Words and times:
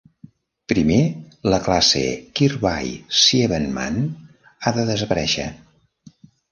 Primer, 0.71 0.97
la 1.55 1.59
classe 1.67 2.01
Kirby-Siebenmann 2.41 4.03
ha 4.59 4.79
de 4.81 4.91
desaparèixer. 4.93 5.51